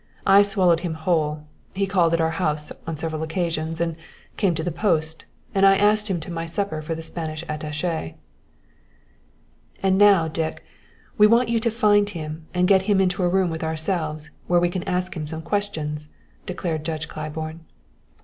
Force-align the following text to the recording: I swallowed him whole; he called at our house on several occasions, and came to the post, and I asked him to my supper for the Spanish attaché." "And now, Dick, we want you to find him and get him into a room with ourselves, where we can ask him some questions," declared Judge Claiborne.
I 0.25 0.41
swallowed 0.41 0.79
him 0.79 0.95
whole; 0.95 1.43
he 1.75 1.85
called 1.85 2.15
at 2.15 2.19
our 2.19 2.31
house 2.31 2.71
on 2.87 2.97
several 2.97 3.21
occasions, 3.21 3.79
and 3.79 3.95
came 4.35 4.55
to 4.55 4.63
the 4.63 4.71
post, 4.71 5.25
and 5.53 5.63
I 5.63 5.77
asked 5.77 6.07
him 6.07 6.19
to 6.21 6.31
my 6.31 6.47
supper 6.47 6.81
for 6.81 6.95
the 6.95 7.03
Spanish 7.03 7.45
attaché." 7.45 8.15
"And 9.83 9.99
now, 9.99 10.27
Dick, 10.27 10.63
we 11.19 11.27
want 11.27 11.49
you 11.49 11.59
to 11.59 11.69
find 11.69 12.09
him 12.09 12.47
and 12.51 12.67
get 12.67 12.81
him 12.89 12.99
into 12.99 13.21
a 13.21 13.29
room 13.29 13.51
with 13.51 13.63
ourselves, 13.63 14.31
where 14.47 14.59
we 14.59 14.69
can 14.69 14.81
ask 14.85 15.15
him 15.15 15.27
some 15.27 15.43
questions," 15.43 16.09
declared 16.47 16.83
Judge 16.83 17.07
Claiborne. 17.07 17.59